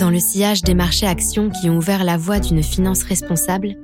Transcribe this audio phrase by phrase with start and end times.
[0.00, 3.74] Dans le sillage des marchés actions qui ont ouvert la voie d'une finance responsable,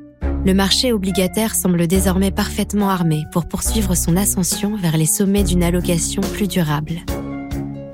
[0.47, 5.63] le marché obligataire semble désormais parfaitement armé pour poursuivre son ascension vers les sommets d'une
[5.63, 6.95] allocation plus durable.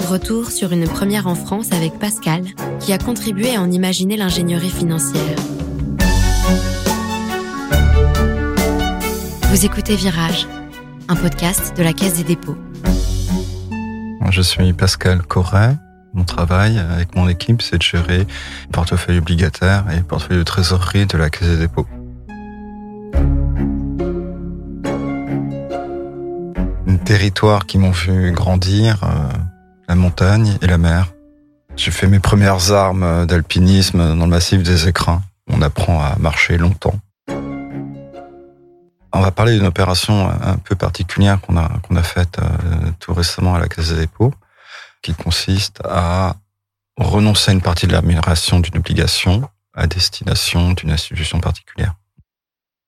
[0.09, 2.45] Retour sur une première en France avec Pascal,
[2.79, 5.37] qui a contribué à en imaginer l'ingénierie financière.
[9.51, 10.47] Vous écoutez Virage,
[11.09, 12.57] un podcast de la Caisse des dépôts.
[14.31, 15.77] Je suis Pascal Corret.
[16.15, 20.43] Mon travail avec mon équipe, c'est de gérer le portefeuille obligataire et le portefeuille de
[20.43, 21.87] trésorerie de la Caisse des dépôts.
[26.87, 29.33] Un territoire qui m'ont vu grandir, euh,
[29.89, 31.13] la montagne et la mer.
[31.77, 35.23] J'ai fait mes premières armes d'alpinisme dans le massif des écrins.
[35.49, 36.95] On apprend à marcher longtemps.
[39.15, 43.15] On va parler d'une opération un peu particulière qu'on a, qu'on a faite euh, tout
[43.15, 44.33] récemment à la Caisse des dépôts,
[45.03, 46.37] qui consiste à
[46.97, 51.95] renoncer à une partie de la rémunération d'une obligation à destination d'une institution particulière.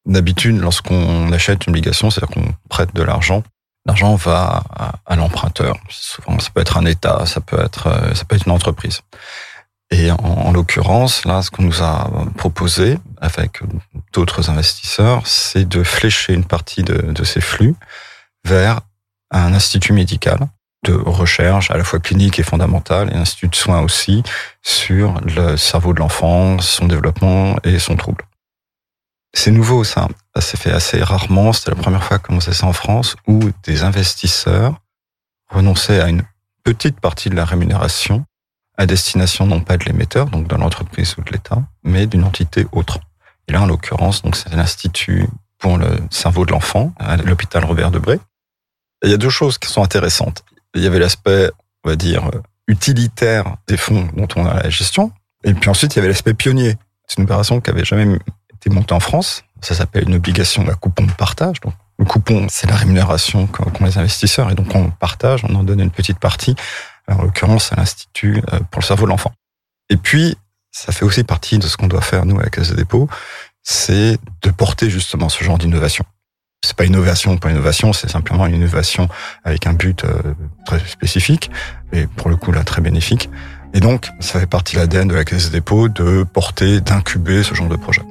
[0.06, 3.42] D'habitude, lorsqu'on achète une obligation, c'est-à-dire qu'on prête de l'argent,
[3.86, 4.62] l'argent va
[5.06, 5.78] à, l'emprunteur.
[5.89, 9.00] Souvent, ça peut être un État, ça peut être, euh, ça peut être une entreprise.
[9.91, 13.61] Et en, en l'occurrence, là, ce qu'on nous a proposé avec
[14.12, 17.74] d'autres investisseurs, c'est de flécher une partie de ces flux
[18.44, 18.80] vers
[19.30, 20.48] un institut médical
[20.84, 24.22] de recherche à la fois clinique et fondamentale et institut de soins aussi
[24.62, 28.24] sur le cerveau de l'enfant, son développement et son trouble.
[29.32, 30.08] C'est nouveau, ça.
[30.36, 31.52] Ça s'est fait assez rarement.
[31.52, 34.77] C'était la première fois qu'on faisait ça en France où des investisseurs
[35.50, 36.22] renonçaient à une
[36.62, 38.24] petite partie de la rémunération
[38.77, 42.66] à destination non pas de l'émetteur, donc de l'entreprise ou de l'État, mais d'une entité
[42.72, 42.98] autre.
[43.46, 47.90] Et là, en l'occurrence, donc c'est l'Institut pour le cerveau de l'enfant à l'hôpital Robert
[47.90, 48.18] Debré.
[49.05, 50.44] il y a deux choses qui sont intéressantes.
[50.75, 51.50] Il y avait l'aspect,
[51.84, 52.30] on va dire,
[52.67, 55.12] utilitaire des fonds dont on a la gestion.
[55.44, 56.77] Et puis ensuite, il y avait l'aspect pionnier.
[57.06, 58.19] C'est une opération qui avait jamais
[58.55, 59.45] été montée en France.
[59.61, 61.61] Ça s'appelle une obligation à coupon de partage.
[61.61, 64.51] Donc, le coupon, c'est la rémunération qu'ont les investisseurs.
[64.51, 66.57] Et donc, on partage, on en donne une petite partie,
[67.08, 69.33] en l'occurrence à l'Institut euh, pour le cerveau de l'enfant.
[69.91, 70.36] Et puis,
[70.73, 73.08] ça fait aussi partie de ce qu'on doit faire, nous, à la Caisse des dépôts,
[73.62, 76.05] c'est de porter justement ce genre d'innovation.
[76.64, 79.08] C'est pas innovation pour innovation, c'est simplement une innovation
[79.45, 81.51] avec un but euh, très spécifique
[81.92, 83.29] et pour le coup là très bénéfique.
[83.75, 87.42] Et donc, ça fait partie de l'ADN de la Caisse des dépôts de porter, d'incuber
[87.42, 88.03] ce genre de projet.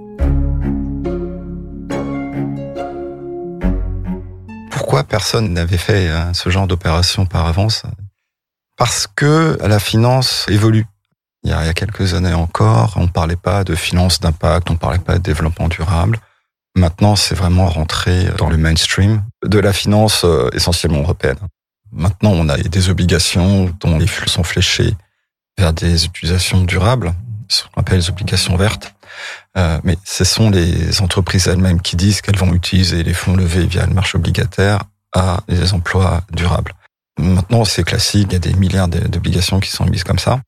[4.69, 7.84] Pourquoi personne n'avait fait hein, ce genre d'opération par avance?
[8.78, 10.86] Parce que la finance évolue.
[11.44, 14.78] Il y a quelques années encore, on ne parlait pas de finance d'impact, on ne
[14.78, 16.19] parlait pas de développement durable.
[16.75, 21.38] Maintenant, c'est vraiment rentré dans le mainstream de la finance euh, essentiellement européenne.
[21.91, 24.95] Maintenant, on a des obligations dont les flux sont fléchés
[25.57, 27.13] vers des utilisations durables,
[27.47, 28.95] ce qu'on appelle les obligations vertes.
[29.56, 33.67] Euh, mais ce sont les entreprises elles-mêmes qui disent qu'elles vont utiliser les fonds levés
[33.67, 34.79] via le marché obligataire
[35.13, 36.73] à des emplois durables.
[37.19, 40.41] Maintenant, c'est classique, il y a des milliards d'obligations qui sont mises comme ça.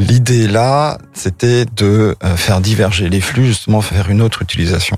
[0.00, 4.96] L'idée là, c'était de euh, faire diverger les flux, justement, faire une autre utilisation.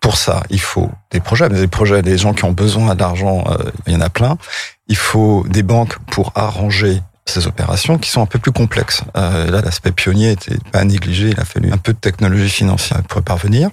[0.00, 3.70] Pour ça, il faut des projets, des projets, des gens qui ont besoin d'argent, euh,
[3.88, 4.38] il y en a plein.
[4.86, 9.02] Il faut des banques pour arranger ces opérations qui sont un peu plus complexes.
[9.16, 11.30] Euh, là, l'aspect pionnier était pas négligé.
[11.30, 13.70] Il a fallu un peu de technologie financière pour y parvenir.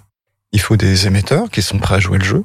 [0.51, 2.43] Il faut des émetteurs qui sont prêts à jouer le jeu.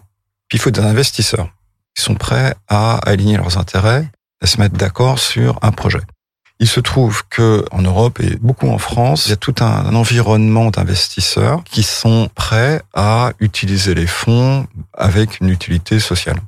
[0.48, 1.48] Puis il faut des investisseurs
[1.94, 4.10] qui sont prêts à aligner leurs intérêts,
[4.42, 6.02] à se mettre d'accord sur un projet.
[6.58, 9.94] Il se trouve que en Europe et beaucoup en France, il y a tout un,
[9.94, 16.40] environnement d'investisseurs qui sont prêts à utiliser les fonds avec une utilité sociale.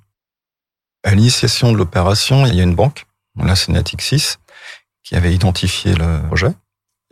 [1.04, 4.36] À l'initiation de l'opération, il y a une banque, là c'est Natixis,
[5.04, 6.52] qui avait identifié le projet.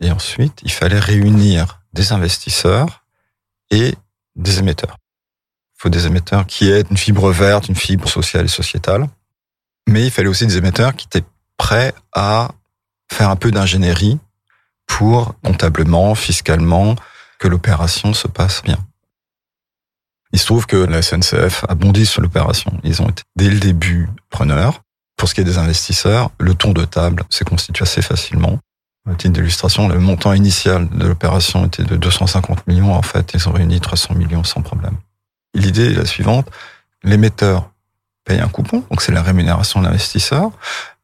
[0.01, 3.03] Et ensuite, il fallait réunir des investisseurs
[3.71, 3.95] et
[4.35, 4.97] des émetteurs.
[5.75, 9.07] Il faut des émetteurs qui aient une fibre verte, une fibre sociale et sociétale.
[9.87, 11.25] Mais il fallait aussi des émetteurs qui étaient
[11.57, 12.49] prêts à
[13.11, 14.19] faire un peu d'ingénierie
[14.85, 16.95] pour comptablement, fiscalement,
[17.39, 18.77] que l'opération se passe bien.
[20.33, 22.79] Il se trouve que la SNCF a bondi sur l'opération.
[22.83, 24.81] Ils ont été dès le début preneurs.
[25.15, 28.59] Pour ce qui est des investisseurs, le ton de table s'est constitué assez facilement.
[29.09, 32.93] À titre d'illustration, le montant initial de l'opération était de 250 millions.
[32.93, 34.97] En fait, ils ont réuni 300 millions sans problème.
[35.53, 36.49] L'idée est la suivante.
[37.03, 37.71] L'émetteur
[38.25, 40.51] paye un coupon, donc c'est la rémunération de l'investisseur.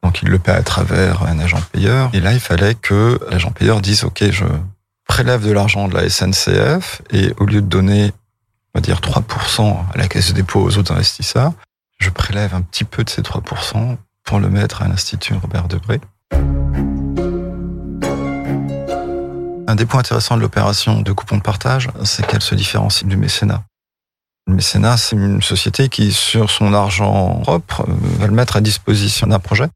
[0.04, 2.10] Donc il le paie à travers un agent payeur.
[2.14, 4.46] Et là, il fallait que l'agent payeur dise, OK, je
[5.08, 8.12] prélève de l'argent de la SNCF et au lieu de donner,
[8.74, 11.54] on va dire, 3% à la caisse de dépôt aux autres investisseurs,
[12.00, 16.02] je prélève un petit peu de ces 3% pour le mettre à l'Institut Robert Debré.
[19.66, 23.16] Un des points intéressants de l'opération de coupon de partage, c'est qu'elle se différencie du
[23.16, 23.64] mécénat.
[24.48, 29.28] Le mécénat, c'est une société qui, sur son argent propre, va le mettre à disposition
[29.28, 29.70] d'un projet.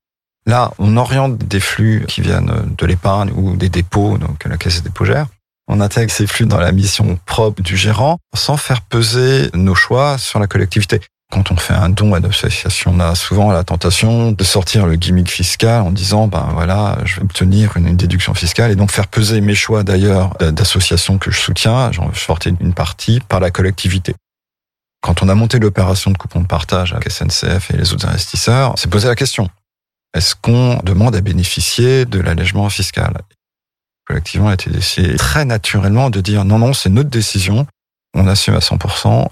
[0.47, 4.77] Là, on oriente des flux qui viennent de l'épargne ou des dépôts, donc la caisse
[4.81, 5.27] des dépôts gère.
[5.67, 10.17] On intègre ces flux dans la mission propre du gérant sans faire peser nos choix
[10.17, 11.01] sur la collectivité.
[11.29, 14.88] Quand on fait un don à une association, on a souvent la tentation de sortir
[14.88, 18.91] le gimmick fiscal en disant, ben voilà, je vais obtenir une, déduction fiscale et donc
[18.91, 23.51] faire peser mes choix d'ailleurs d'associations que je soutiens, j'en sortir une partie par la
[23.51, 24.15] collectivité.
[25.01, 28.75] Quand on a monté l'opération de coupon de partage avec SNCF et les autres investisseurs,
[28.77, 29.49] c'est posé la question.
[30.18, 33.22] Est-ce qu'on demande à bénéficier de l'allègement fiscal?
[34.08, 37.68] Collectivement, a été décidé très naturellement de dire non, non, c'est notre décision,
[38.16, 39.28] on assume à 100%.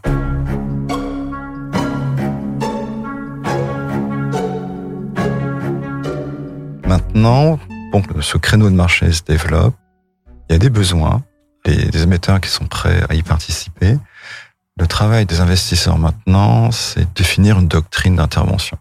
[6.88, 7.60] Maintenant,
[8.22, 9.74] ce créneau de marché se développe.
[10.50, 11.24] Il y a des besoins,
[11.66, 13.98] des, des émetteurs qui sont prêts à y participer.
[14.78, 18.78] Le travail des investisseurs maintenant, c'est définir une doctrine d'intervention.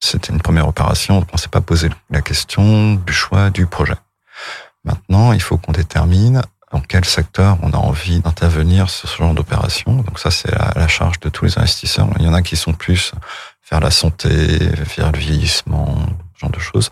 [0.00, 3.96] C'était une première opération, on ne s'est pas posé la question du choix du projet.
[4.84, 6.42] Maintenant, il faut qu'on détermine
[6.72, 9.94] dans quel secteur on a envie d'intervenir sur ce genre d'opération.
[9.94, 12.08] Donc ça, c'est à la charge de tous les investisseurs.
[12.18, 13.12] Il y en a qui sont plus
[13.70, 14.28] vers la santé,
[14.96, 15.96] vers le vieillissement,
[16.34, 16.90] ce genre de choses.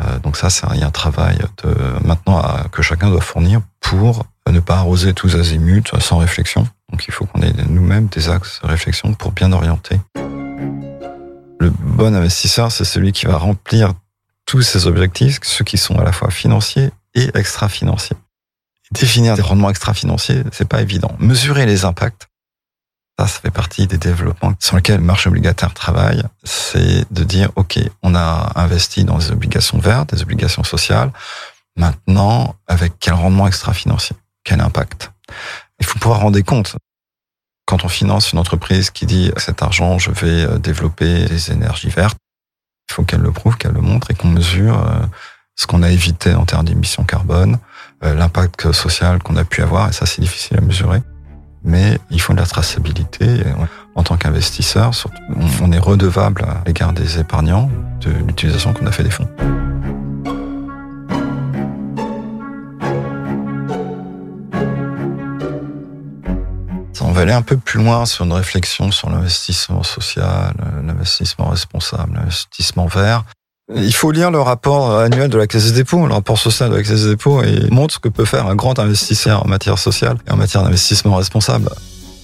[0.00, 1.74] Euh, donc ça, c'est un, travail de,
[2.06, 6.66] maintenant que chacun doit fournir pour ne pas arroser tous azimuts sans réflexion.
[6.90, 9.98] Donc il faut qu'on ait nous-mêmes des axes de réflexion pour bien orienter.
[11.60, 13.94] Le bon investisseur, c'est celui qui va remplir
[14.46, 18.16] tous ses objectifs, ceux qui sont à la fois financiers et extra-financiers.
[18.92, 21.14] Définir des rendements extra-financiers, c'est pas évident.
[21.18, 22.28] Mesurer les impacts,
[23.18, 26.22] ça, ça fait partie des développements sur lesquels le marché obligataire travaille.
[26.44, 31.12] C'est de dire, OK, on a investi dans des obligations vertes, des obligations sociales.
[31.76, 34.16] Maintenant, avec quel rendement extra-financier?
[34.44, 35.10] Quel impact?
[35.80, 36.76] Il faut pouvoir rendre compte.
[37.68, 41.90] Quand on finance une entreprise qui dit cet argent, je vais euh, développer des énergies
[41.90, 42.16] vertes,
[42.88, 45.04] il faut qu'elle le prouve, qu'elle le montre et qu'on mesure euh,
[45.54, 47.58] ce qu'on a évité en termes d'émissions carbone,
[48.04, 51.02] euh, l'impact social qu'on a pu avoir, et ça c'est difficile à mesurer.
[51.62, 53.42] Mais il faut de la traçabilité.
[53.94, 54.92] En tant qu'investisseur,
[55.60, 57.68] on est redevable à l'égard des épargnants
[58.00, 59.28] de l'utilisation qu'on a fait des fonds.
[67.18, 72.86] Aller un peu plus loin sur une réflexion sur l'investissement social, euh, l'investissement responsable, l'investissement
[72.86, 73.24] vert.
[73.74, 76.76] Il faut lire le rapport annuel de la Caisse des dépôts, le rapport social de
[76.76, 79.78] la Caisse des dépôts, et montre ce que peut faire un grand investisseur en matière
[79.78, 81.68] sociale et en matière d'investissement responsable.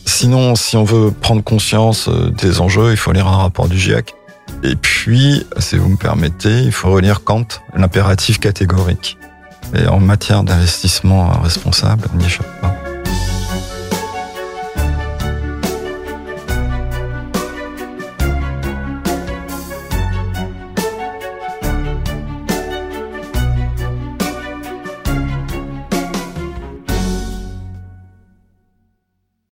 [0.06, 3.78] Sinon, si on veut prendre conscience euh, des enjeux, il faut lire un rapport du
[3.78, 4.14] GIEC.
[4.62, 9.18] Et puis, si vous me permettez, il faut relire Kant, l'impératif catégorique.
[9.74, 12.73] Et en matière d'investissement responsable, on n'y échappe pas.